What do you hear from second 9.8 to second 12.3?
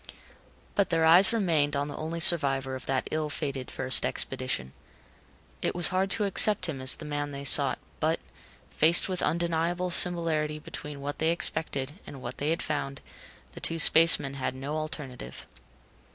similarity between what they expected and